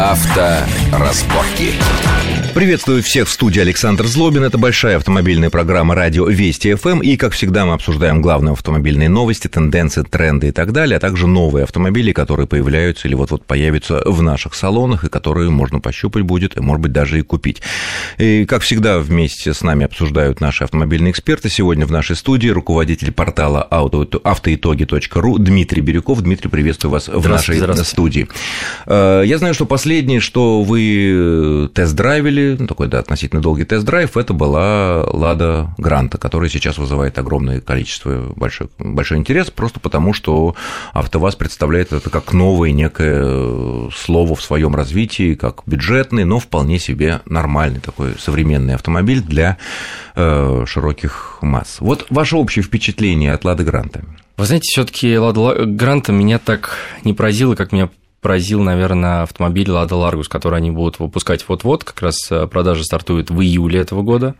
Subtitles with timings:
[0.00, 1.74] Авторазборки.
[2.54, 4.42] Приветствую всех в студии Александр Злобин.
[4.42, 7.00] Это большая автомобильная программа «Радио Вести ФМ».
[7.00, 11.28] И, как всегда, мы обсуждаем главные автомобильные новости, тенденции, тренды и так далее, а также
[11.28, 16.56] новые автомобили, которые появляются или вот-вот появятся в наших салонах, и которые можно пощупать будет,
[16.56, 17.62] и, может быть, даже и купить.
[18.18, 21.48] И, как всегда, вместе с нами обсуждают наши автомобильные эксперты.
[21.48, 26.20] Сегодня в нашей студии руководитель портала автоитоги.ру Дмитрий Бирюков.
[26.20, 28.26] Дмитрий, приветствую вас в нашей студии.
[28.86, 34.32] Э, я знаю, что последнее, что вы тест-драйвили, ну, такой, да, относительно долгий тест-драйв, это
[34.32, 40.54] была Лада Гранта, которая сейчас вызывает огромное количество, большой, большой интерес, просто потому что
[40.92, 47.20] АвтоВАЗ представляет это как новое некое слово в своем развитии, как бюджетный, но вполне себе
[47.26, 49.58] нормальный такой современный автомобиль для
[50.14, 51.78] э, широких масс.
[51.80, 54.04] Вот ваше общее впечатление от Лады Гранта?
[54.36, 59.90] Вы знаете, все-таки Лада Гранта меня так не поразила, как меня поразил, наверное, автомобиль Lada
[59.90, 64.34] Largus, который они будут выпускать вот-вот, как раз э, продажа стартует в июле этого года.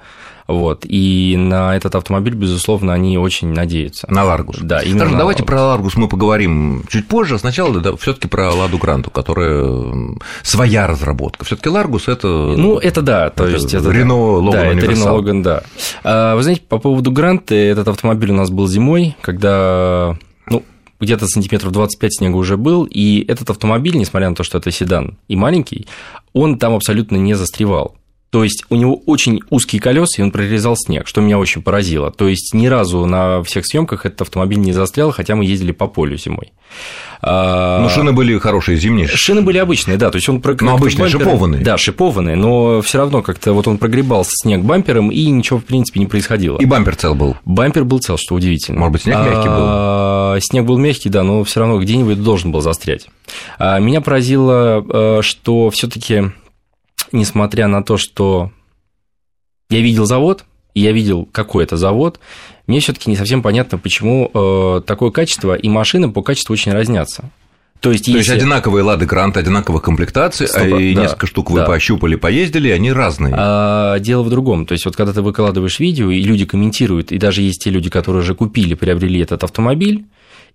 [0.46, 0.84] Вот.
[0.84, 4.06] И на этот автомобиль, безусловно, они очень надеются.
[4.10, 4.58] На Ларгус.
[4.60, 7.38] Да, именно Скажем, давайте про Ларгус мы поговорим чуть позже.
[7.38, 11.44] Сначала да, все таки про Ладу Гранту, которая своя разработка.
[11.44, 12.27] все таки Ларгус– это…
[12.27, 13.72] Ну, это да, то это есть…
[13.72, 15.62] Это, Рено Логан Да, это Рено Логан, да.
[16.34, 20.16] Вы знаете, по поводу Гранты, этот автомобиль у нас был зимой, когда
[21.00, 25.18] где-то сантиметров 25 снега уже был, и этот автомобиль, несмотря на то, что это седан
[25.28, 25.86] и маленький,
[26.32, 27.96] он там абсолютно не застревал.
[28.31, 32.12] То есть у него очень узкие колеса, и он прорезал снег, что меня очень поразило.
[32.12, 35.89] То есть ни разу на всех съемках этот автомобиль не застрял, хотя мы ездили по
[35.89, 36.53] полю зимой.
[37.23, 39.08] А, но шины были хорошие зимние.
[39.08, 41.62] Шины были обычные, да, то есть он Но обычные, бамперы, шипованные.
[41.62, 45.98] Да, шипованные, но все равно как-то вот он прогребал снег бампером, и ничего, в принципе,
[45.98, 46.58] не происходило.
[46.58, 47.36] И бампер цел был.
[47.45, 48.78] Бампер был цел, что удивительно.
[48.78, 49.56] Может быть, снег мягкий был.
[49.58, 53.08] А, снег был мягкий, да, но все равно где-нибудь должен был застрять.
[53.58, 56.31] А, меня поразило, что все-таки,
[57.12, 58.50] несмотря на то, что
[59.68, 62.20] я видел завод, и я видел, какой это завод,
[62.67, 67.30] мне все-таки не совсем понятно, почему э, такое качество, и машины по качеству очень разнятся.
[67.80, 68.33] То есть, То если...
[68.33, 71.67] есть одинаковые лады грант, одинаковых комплектаций, а и да, несколько штук вы да.
[71.67, 73.34] пощупали, поездили, они разные.
[73.36, 74.67] А, дело в другом.
[74.67, 77.89] То есть, вот когда ты выкладываешь видео, и люди комментируют, и даже есть те люди,
[77.89, 80.05] которые уже купили, приобрели этот автомобиль,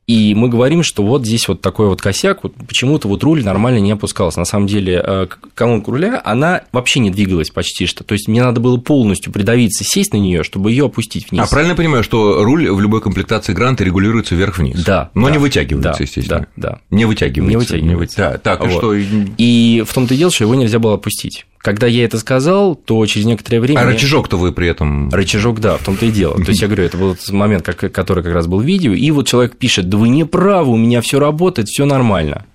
[0.07, 3.79] и мы говорим, что вот здесь вот такой вот косяк, вот почему-то вот руль нормально
[3.79, 4.37] не опускался.
[4.37, 8.03] На самом деле э, колонка руля, она вообще не двигалась почти что.
[8.03, 11.43] То есть мне надо было полностью придавиться, сесть на нее, чтобы ее опустить вниз.
[11.43, 14.83] А правильно понимаю, что руль в любой комплектации гранта регулируется вверх-вниз?
[14.83, 15.09] Да.
[15.15, 16.47] Но да, не вытягивается, да, естественно.
[16.55, 16.79] Да, да.
[16.91, 17.49] Не вытягивается.
[17.49, 18.17] Не вытягивается.
[18.17, 18.69] Да, так, вот.
[18.69, 18.93] и что?
[19.37, 21.47] И в том-то и дело, что его нельзя было опустить.
[21.65, 23.79] Когда я это сказал, то через некоторое время...
[23.79, 25.09] А рычажок-то вы при этом...
[25.09, 26.35] Рычажок, да, в том-то и дело.
[26.35, 29.27] То есть я говорю, это был момент, который как раз был в видео, и вот
[29.27, 32.45] человек пишет, да вы не правы, у меня все работает, все нормально.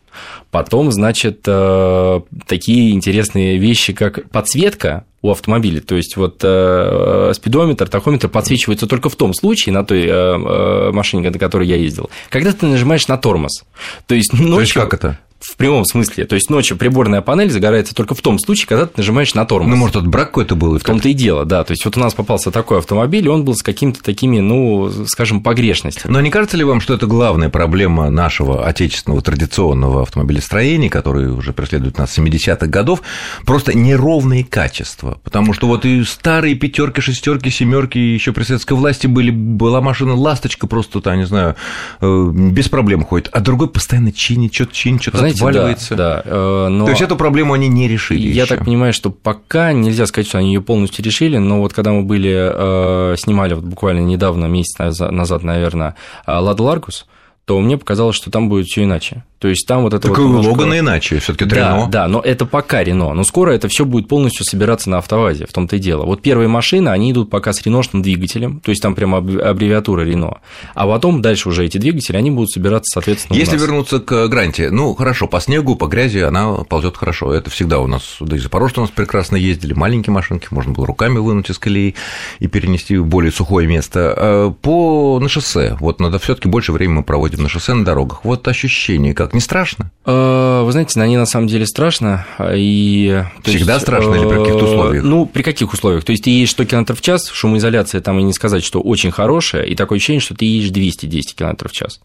[0.51, 5.81] Потом, значит, э, такие интересные вещи, как подсветка у автомобиля.
[5.81, 11.31] То есть, вот э, спидометр, тахометр подсвечивается только в том случае на той э, машине,
[11.31, 13.65] на которой я ездил, когда ты нажимаешь на тормоз.
[14.07, 14.55] То есть, ночью...
[14.55, 15.19] То есть, как это?
[15.41, 16.27] В прямом смысле.
[16.27, 19.71] То есть ночью приборная панель загорается только в том случае, когда ты нажимаешь на тормоз.
[19.71, 20.79] Ну, может, это брак какой-то был?
[20.79, 21.65] В том-то и дело, да.
[21.65, 24.91] То есть вот у нас попался такой автомобиль, и он был с какими-то такими, ну,
[25.07, 26.13] скажем, погрешностями.
[26.13, 31.55] Но не кажется ли вам, что это главная проблема нашего отечественного традиционного автомобилестроения, который уже
[31.55, 33.01] преследует нас с 70-х годов,
[33.47, 35.21] просто неровные качества?
[35.25, 40.15] Потому что вот и старые пятерки, шестерки, семерки еще при советской власти были, была машина
[40.15, 41.57] ласточка просто, там, не знаю,
[42.03, 45.95] э, без проблем ходит, а другой постоянно чинит, что-то чинит, что-то отваливается.
[45.95, 46.85] Да, да, э, но...
[46.85, 48.29] То есть эту проблему они не решили.
[48.29, 48.55] Я еще.
[48.55, 52.03] так понимаю, что пока нельзя сказать, что они ее полностью решили, но вот когда мы
[52.03, 55.97] были, э, снимали вот буквально недавно, месяц назад, наверное,
[56.27, 57.07] Лада Ларгус,
[57.51, 59.25] то мне показалось, что там будет все иначе.
[59.41, 60.51] То есть там вот это так вот немножко...
[60.51, 61.89] Логана иначе, все таки да, Рено.
[61.91, 63.13] Да, но это пока Рено.
[63.13, 66.05] Но скоро это все будет полностью собираться на автовазе, в том-то и дело.
[66.05, 70.39] Вот первые машины, они идут пока с реношным двигателем, то есть там прямо аббревиатура Рено.
[70.75, 74.95] А потом дальше уже эти двигатели, они будут собираться, соответственно, Если вернуться к Гранте, ну,
[74.95, 77.33] хорошо, по снегу, по грязи она ползет хорошо.
[77.33, 80.87] Это всегда у нас, да и Запорожцы у нас прекрасно ездили, маленькие машинки, можно было
[80.87, 81.97] руками вынуть из колеи
[82.39, 84.15] и перенести в более сухое место.
[84.17, 87.85] А по на шоссе, вот надо все таки больше времени мы проводим на шоссе, на
[87.85, 88.25] дорогах.
[88.25, 89.91] Вот ощущение как, не страшно?
[90.07, 92.27] Э, вы знаете, на ней на самом деле страшно.
[92.55, 95.05] И, Всегда есть, страшно или при каких-то э, условиях?
[95.05, 96.05] Ну, при каких условиях?
[96.05, 99.11] То есть ты едешь 100 км в час, шумоизоляция там и не сказать, что очень
[99.11, 102.01] хорошая, и такое ощущение, что ты едешь 210 км в час.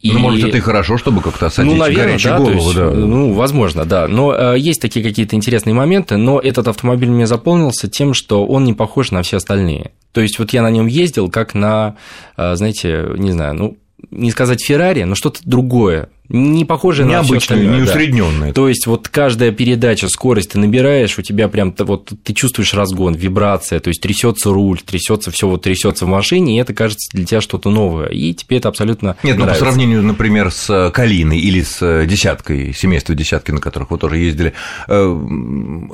[0.00, 0.12] И...
[0.12, 2.56] Ну, может, это и хорошо, чтобы как-то осадить ну, наверное, горячую да, голову.
[2.56, 2.90] Есть, да.
[2.90, 4.08] Ну, возможно, да.
[4.08, 8.64] Но э, есть такие какие-то интересные моменты, но этот автомобиль мне заполнился тем, что он
[8.64, 9.92] не похож на все остальные.
[10.12, 11.96] То есть вот я на нем ездил как на,
[12.36, 13.76] знаете, не знаю, ну,
[14.10, 16.10] не сказать Феррари, но что-то другое.
[16.28, 17.76] Не похожее на остальное.
[17.76, 18.48] Не усредненное.
[18.48, 18.54] Да.
[18.54, 23.14] То есть вот каждая передача, скорость ты набираешь, у тебя прям вот ты чувствуешь разгон,
[23.14, 27.24] вибрация, то есть трясется руль, трясется все вот трясется в машине, и это кажется для
[27.24, 28.08] тебя что-то новое.
[28.08, 29.46] И тебе это абсолютно Нет, нравится.
[29.46, 34.18] ну по сравнению, например, с Калиной или с десяткой, семейство десятки, на которых вы тоже
[34.18, 34.52] ездили,
[34.88, 34.92] э,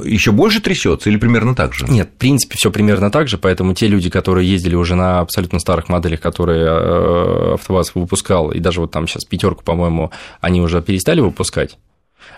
[0.04, 1.86] еще больше трясется или примерно так же?
[1.86, 5.58] Нет, в принципе, все примерно так же, поэтому те люди, которые ездили уже на абсолютно
[5.58, 10.82] старых моделях, которые э, АвтоВАЗ выпускал, и даже вот там сейчас пятерку, по-моему, они уже
[10.82, 11.78] перестали выпускать,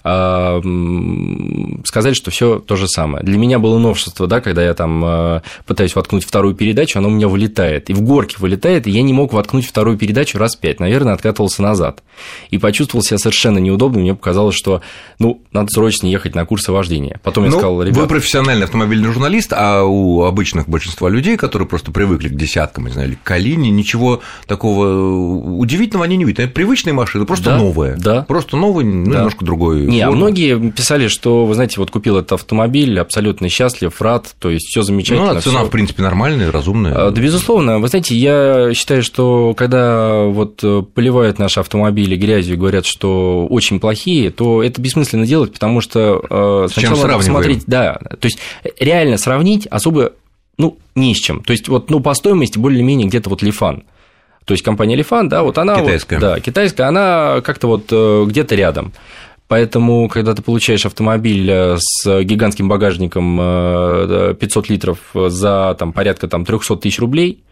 [0.04, 3.24] сказать, что все то же самое.
[3.24, 7.10] Для меня было новшество, да, когда я там а, пытаюсь воткнуть вторую передачу, она у
[7.10, 10.78] меня вылетает, и в горке вылетает, и я не мог воткнуть вторую передачу раз пять,
[10.78, 12.02] наверное, откатывался назад.
[12.50, 14.82] И почувствовал себя совершенно неудобно, мне показалось, что,
[15.18, 17.18] ну, надо срочно ехать на курсы вождения.
[17.22, 18.00] Потом я ну, сказал, ребята...
[18.00, 22.92] Вы профессиональный автомобильный журналист, а у обычных большинства людей, которые просто привыкли к десяткам, не
[22.92, 26.40] знаю, или к Калине, ничего такого удивительного они не видят.
[26.40, 27.96] Это привычные машины, просто да, новые.
[27.96, 28.22] Да.
[28.22, 29.18] Просто новый, ну, да.
[29.18, 34.00] немножко другой не, а многие писали, что, вы знаете, вот купил этот автомобиль, абсолютно счастлив,
[34.00, 35.32] рад, то есть все замечательно.
[35.32, 35.68] Ну, а цена, всё...
[35.68, 36.94] в принципе, нормальная, разумная.
[36.94, 37.78] А, да, безусловно.
[37.78, 40.62] Вы знаете, я считаю, что когда вот
[40.94, 46.22] поливают наши автомобили грязью и говорят, что очень плохие, то это бессмысленно делать, потому что
[46.28, 48.38] э, сначала надо посмотреть, да, то есть
[48.78, 50.12] реально сравнить особо
[50.56, 51.42] ну, не с чем.
[51.42, 53.84] То есть, вот, ну, по стоимости более-менее где-то вот Лифан.
[54.44, 58.24] То есть компания Лифан, да, вот она китайская, вот, да, китайская, она как-то вот э,
[58.26, 58.92] где-то рядом.
[59.46, 66.28] Поэтому, когда ты получаешь автомобиль э, с гигантским багажником 500 э, литров за там, порядка
[66.28, 67.44] там, 300 тысяч рублей,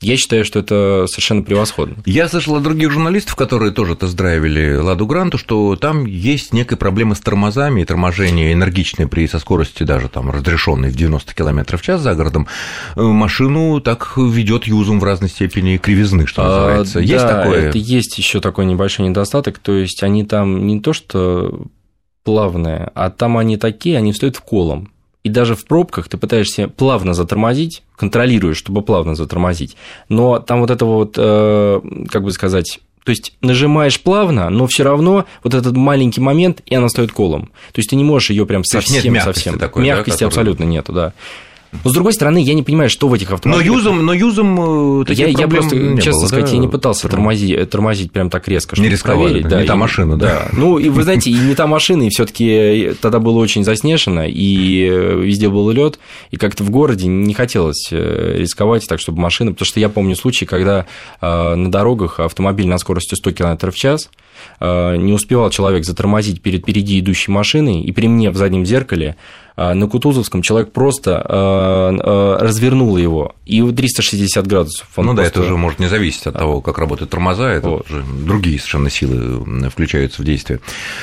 [0.00, 1.96] я считаю, что это совершенно превосходно.
[2.04, 7.14] Я слышал от других журналистов, которые тоже тест-драйвили Ладу Гранту, что там есть некая проблема
[7.14, 11.82] с тормозами, и торможение энергичное при со скорости даже там разрешенной в 90 км в
[11.82, 12.46] час за городом.
[12.94, 16.98] Э, машину так ведет юзом в разной степени кривизны, что а, называется.
[16.98, 17.68] А, есть да, такое?
[17.70, 19.58] это есть еще такой небольшой недостаток.
[19.58, 21.66] То есть они там не то что
[22.22, 24.90] плавные, а там они такие, они встают в колом
[25.26, 29.76] и даже в пробках ты пытаешься плавно затормозить, контролируешь, чтобы плавно затормозить,
[30.08, 34.84] но там вот это вот, э, как бы сказать, то есть нажимаешь плавно, но все
[34.84, 37.46] равно вот этот маленький момент, и она стоит колом.
[37.72, 39.58] То есть ты не можешь ее прям совсем совсем.
[39.58, 41.12] Такой, мягкости да, абсолютно нету, да.
[41.84, 43.66] Но с другой стороны, я не понимаю, что в этих автомобилях.
[43.66, 46.52] Но юзом, но юзом э, я, я просто, не честно было, сказать, да?
[46.52, 49.48] я не пытался тормозить, тормозить прям так резко, чтобы не проверить.
[49.48, 50.26] Да, не и, та машина, да.
[50.26, 50.48] да.
[50.52, 54.88] Ну, и вы знаете, и не та машина, и все-таки тогда было очень заснежено, и
[54.88, 55.98] э, везде был лед,
[56.30, 59.52] и как-то в городе не хотелось э, рисковать так, чтобы машина.
[59.52, 60.86] Потому что я помню случай, когда
[61.20, 64.10] на дорогах автомобиль на скорости 100 км в час
[64.60, 69.16] не успевал человек затормозить перед впереди идущей машиной, и при мне в заднем зеркале
[69.56, 71.22] на Кутузовском человек просто
[71.56, 74.88] а, а, развернул его, и 360 градусов.
[74.96, 75.34] Он ну просто...
[75.34, 77.90] да, это уже может не зависеть от того, как работают тормоза, это вот.
[77.90, 80.60] уже другие совершенно силы включаются в действие.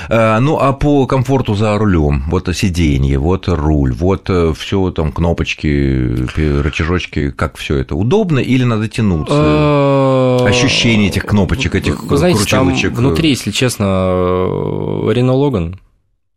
[0.10, 6.28] Ну, а по комфорту за рулем, вот сиденье, вот руль, вот э, все там кнопочки,
[6.36, 10.46] рычажочки, как все это удобно или надо тянуться?
[10.46, 12.44] Ощущение этих кнопочек, этих Вы знаете.
[12.46, 15.76] Там внутри, если честно, Renault Logan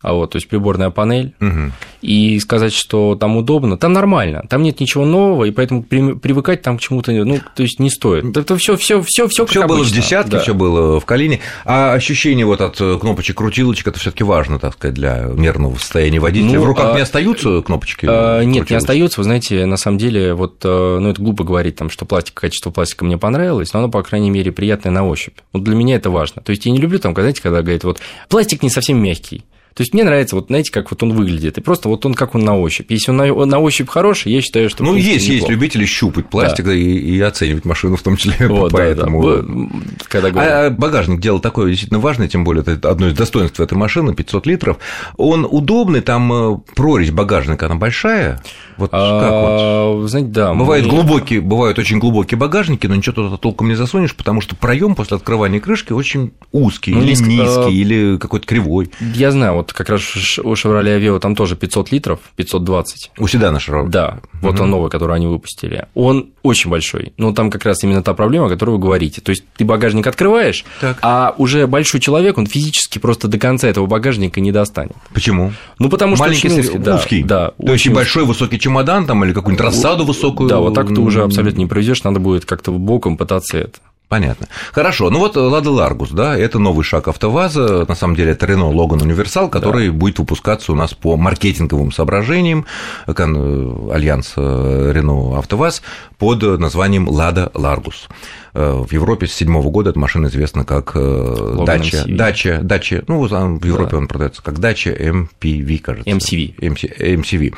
[0.06, 1.72] а вот, то есть приборная панель, угу.
[2.02, 6.78] И сказать, что там удобно, там нормально, там нет ничего нового, и поэтому привыкать там
[6.78, 8.36] к чему-то, ну, то есть не стоит.
[8.36, 10.40] Это все, все, все, все, все было в десятке, да.
[10.40, 14.94] все было в Калине, а ощущение вот от кнопочек крутилочек это все-таки важно, так сказать,
[14.94, 16.58] для мерного состояния водителя.
[16.58, 16.94] Ну, в руках а...
[16.94, 18.06] не остаются кнопочки?
[18.08, 19.20] А, нет, не остаются.
[19.20, 22.70] Вы знаете, на самом деле, вот, э, ну, это глупо говорить, там, что пластик, качество
[22.70, 25.36] пластика мне понравилось, но оно, по крайней мере, приятное на ощупь.
[25.52, 26.42] Вот для меня это важно.
[26.42, 29.44] То есть я не люблю там, знаете, когда говорят, вот пластик не совсем мягкий.
[29.76, 32.34] То есть мне нравится, вот знаете, как вот он выглядит, и просто вот он как
[32.34, 32.90] он на ощупь.
[32.90, 34.82] Если он на, на ощупь хороший, я считаю, что...
[34.82, 36.72] Ну, есть, есть любители щупать пластик да.
[36.72, 39.22] и, и оценивать машину в том числе, вот, поэтому...
[39.22, 39.68] Да, да.
[40.08, 40.50] Когда говорю...
[40.50, 44.46] а багажник дело такое действительно важное, тем более это одно из достоинств этой машины, 500
[44.46, 44.78] литров.
[45.18, 48.40] Он удобный, там э, прорезь багажника, она большая,
[48.76, 50.08] вот а, как вот?
[50.08, 50.54] Знаете, да.
[50.54, 50.92] Бывают мы...
[50.92, 55.16] глубокие, бывают очень глубокие багажники, но ничего туда толком не засунешь, потому что проем после
[55.16, 58.90] открывания крышки очень узкий, ну, или низкий, низкий, или какой-то кривой.
[59.00, 60.02] Я знаю, вот как раз
[60.38, 63.12] у Chevrolet Aveo там тоже 500 литров, 520.
[63.18, 63.88] У седана Chevrolet?
[63.88, 64.64] Да, вот угу.
[64.64, 65.86] он новый, который они выпустили.
[65.94, 69.20] Он очень большой, но там как раз именно та проблема, о которой вы говорите.
[69.20, 70.98] То есть ты багажник открываешь, так.
[71.02, 74.96] а уже большой человек, он физически просто до конца этого багажника не достанет.
[75.12, 75.52] Почему?
[75.78, 76.78] Ну, потому что Маленький, очень узкий.
[76.78, 77.22] Да, узкий.
[77.22, 80.48] Да, очень, очень большой высокий чемодан там или какую-нибудь рассаду высокую.
[80.48, 83.78] Да, вот так ты уже абсолютно не проведешь, надо будет как-то боком пытаться это.
[84.08, 84.46] Понятно.
[84.72, 85.10] Хорошо.
[85.10, 87.86] Ну вот Лада Ларгус, да, это новый шаг АвтоВАЗа.
[87.88, 89.92] На самом деле это Рено Логан Универсал, который да.
[89.92, 92.66] будет выпускаться у нас по маркетинговым соображениям
[93.06, 95.82] Альянс Рено АвтоВАЗ
[96.18, 98.08] под названием Лада Ларгус.
[98.54, 103.90] В Европе с седьмого года эта машина известна как Dacia, Dacia, Dacia, ну, в Европе
[103.90, 103.96] да.
[103.98, 106.08] он продается как Dacia MPV, кажется.
[106.08, 106.54] MCV.
[106.60, 107.54] MCV.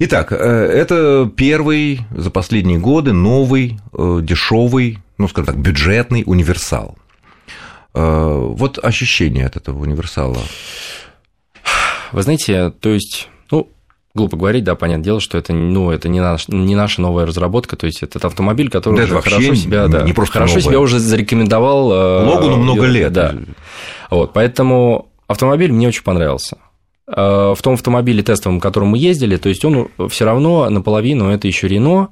[0.00, 6.96] Итак, это первый за последние годы новый дешевый ну, скажем так, бюджетный универсал.
[7.94, 10.38] Э, вот ощущение от этого универсала.
[12.12, 13.70] Вы знаете, то есть, ну,
[14.14, 17.76] глупо говорить, да, понятное дело, что это, ну, это не, наш, не наша новая разработка,
[17.76, 20.68] то есть этот автомобиль, который да, уже хорошо себя, да, не просто хорошо новая.
[20.70, 21.92] себя уже зарекомендовал.
[21.92, 23.12] Э, Логуну много лет.
[23.12, 23.34] Да.
[24.10, 26.58] Вот, поэтому автомобиль мне очень понравился.
[27.08, 31.30] Э, в том автомобиле тестовом, в котором мы ездили, то есть он все равно наполовину
[31.30, 32.08] это еще Рено,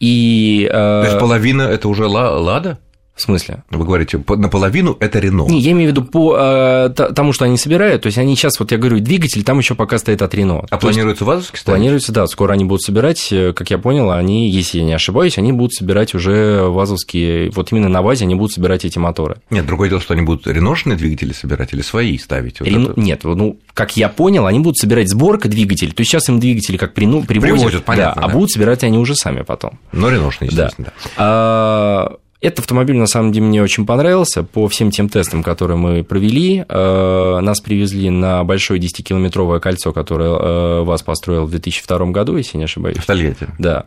[0.00, 0.66] и...
[0.70, 2.78] То есть половина это уже Лада?
[3.18, 3.64] В смысле?
[3.70, 5.44] Вы говорите, наполовину это Рено.
[5.48, 8.02] Не, я имею в виду по э, тому, что они собирают.
[8.02, 10.64] То есть они сейчас, вот я говорю, двигатель там еще пока стоит от Рено.
[10.70, 11.78] А то планируется вазовский ставить?
[11.78, 12.28] Планируется, да.
[12.28, 15.74] Скоро они будут собирать, э, как я понял, они, если я не ошибаюсь, они будут
[15.74, 19.38] собирать уже вазовские, вот именно на вазе они будут собирать эти моторы.
[19.50, 22.60] Нет, другое дело, что они будут реношные двигатели собирать или свои ставить.
[22.60, 23.00] Вот это...
[23.00, 25.90] Нет, ну, как я понял, они будут собирать сборка двигателей.
[25.90, 27.24] То есть сейчас им двигатели как прину...
[27.24, 28.32] привозят, привозят понятно, да, да.
[28.32, 29.80] а будут собирать они уже сами потом.
[29.90, 30.92] Но реношные, естественно.
[31.04, 31.12] Да.
[31.16, 34.44] А этот автомобиль, на самом деле, мне очень понравился.
[34.44, 40.30] По всем тем тестам, которые мы провели, э, нас привезли на большое 10-километровое кольцо, которое
[40.30, 42.98] э, ВАЗ построил в 2002 году, если не ошибаюсь.
[42.98, 43.48] В Тольятти.
[43.58, 43.86] Да.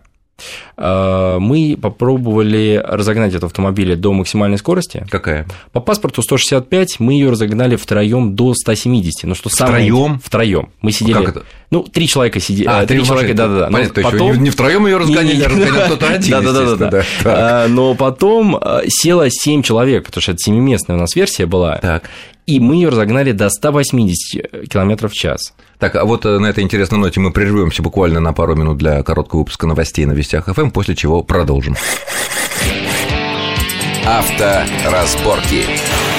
[0.77, 5.05] Э, мы попробовали разогнать этот автомобиль до максимальной скорости.
[5.09, 5.47] Какая?
[5.71, 9.23] По паспорту 165, мы ее разогнали втроем до 170.
[9.23, 10.19] Ну, что втроем?
[10.23, 10.69] Втроем.
[10.81, 11.13] Мы сидели...
[11.13, 11.45] Как это?
[11.71, 12.67] Ну, три человека сидели.
[12.67, 13.69] А, три человека, да-да-да.
[13.71, 14.43] Понятно, потом...
[14.43, 17.03] не втроем ее разгоняли, а разгонял кто-то один, Да-да-да.
[17.23, 21.77] А, но потом а, село семь человек, потому что это семиместная у нас версия была.
[21.77, 22.09] Так.
[22.51, 25.53] И мы ее разогнали до 180 км в час.
[25.79, 29.03] Так, а вот э, на этой интересной ноте мы прервемся буквально на пару минут для
[29.03, 31.77] короткого выпуска новостей на Вестях ФМ, после чего продолжим.
[34.05, 35.63] Авторазборки.
[35.63, 36.10] разборки